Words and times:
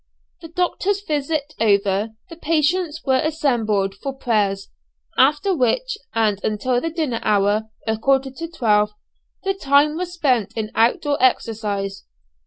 The 0.41 0.47
doctors' 0.47 1.03
visit 1.05 1.53
over, 1.59 2.15
the 2.27 2.35
patients 2.35 3.03
were 3.05 3.19
assembled 3.23 3.93
for 3.93 4.17
prayers; 4.17 4.69
after 5.15 5.55
which, 5.55 5.95
and 6.15 6.43
until 6.43 6.81
the 6.81 6.89
dinner 6.89 7.19
hour 7.21 7.69
a 7.85 7.99
quarter 7.99 8.31
to 8.31 8.47
twelve 8.47 8.95
the 9.43 9.53
time 9.53 9.97
was 9.97 10.13
spent 10.13 10.57
in 10.57 10.71
out 10.73 11.01
door 11.03 11.17
exercise. 11.21 12.03